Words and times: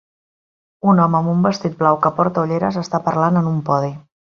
Un 0.93 1.01
home 1.03 1.19
amb 1.19 1.33
un 1.33 1.43
vestit 1.49 1.77
blau 1.83 2.01
que 2.07 2.13
porta 2.21 2.47
ulleres 2.47 2.83
està 2.85 3.03
parlant 3.11 3.41
en 3.45 3.55
un 3.55 3.63
podi. 3.71 3.95